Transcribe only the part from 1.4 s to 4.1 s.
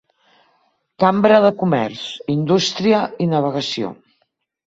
de comerç, indústria i navegació.